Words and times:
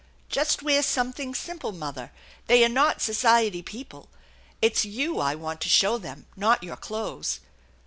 "Just 0.29 0.63
wear 0.63 0.81
something 0.81 1.35
simple, 1.35 1.71
mother. 1.71 2.11
They 2.47 2.65
are 2.65 2.69
not 2.69 3.03
society 3.03 3.61
people. 3.61 4.09
It's 4.59 4.83
you 4.83 5.19
I 5.19 5.35
want 5.35 5.61
to 5.61 5.69
show 5.69 5.99
them, 5.99 6.25
not 6.35 6.63
your 6.63 6.75
clothes." 6.75 7.39